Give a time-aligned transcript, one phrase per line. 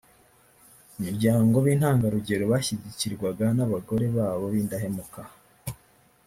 [0.97, 5.21] imiryango b intangarugero bashyigikirwaga n abagore babo b indahemuka